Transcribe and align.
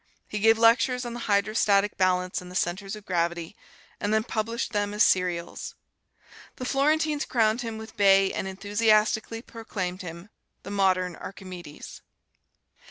He 0.27 0.39
gave 0.39 0.57
lectures 0.57 1.05
on 1.05 1.13
the 1.13 1.29
Hydrostatic 1.29 1.95
Balance 1.95 2.41
and 2.41 2.49
the 2.49 2.55
Centers 2.55 2.95
of 2.95 3.05
Gravity, 3.05 3.55
and 3.99 4.11
then 4.11 4.23
published 4.23 4.71
them 4.73 4.95
as 4.95 5.03
serials. 5.03 5.75
The 6.55 6.65
Florentines 6.65 7.23
crowned 7.25 7.61
him 7.61 7.77
with 7.77 7.97
bay 7.97 8.33
and 8.33 8.47
enthusiastically 8.47 9.43
proclaimed 9.43 10.01
him, 10.01 10.29
"The 10.63 10.71
Modern 10.71 11.15
Archimedes." 11.15 12.01